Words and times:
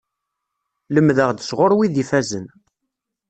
Lemdeɣ-d 0.93 1.39
sɣur 1.43 1.71
wid 1.77 1.95
ifazen. 2.03 2.45